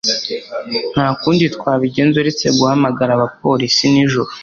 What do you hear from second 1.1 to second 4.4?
kundi twabigenza uretse guhamagara abapolisi nijoro.